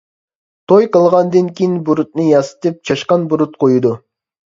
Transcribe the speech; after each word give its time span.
توي 0.71 0.85
قىلغاندىن 0.95 1.51
كېيىن 1.59 1.75
بۇرۇتىنى 1.89 2.25
ياسىتىپ، 2.29 2.79
«چاشقان 2.91 3.27
بۇرۇت» 3.35 3.55
قويىدۇ. 3.65 3.93